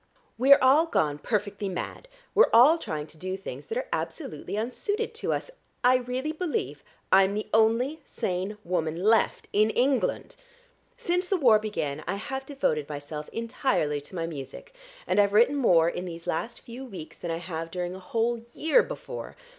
[0.35, 5.13] We're all gone perfectly mad; we're all trying to do things that are absolutely unsuited
[5.13, 5.51] to us.
[5.83, 10.35] I really believe I'm the only sane woman left in England.
[10.97, 14.73] Since the war began I have devoted myself entirely to my music,
[15.05, 18.39] and I've written more in these last few weeks than I have during a whole
[18.55, 19.35] year before.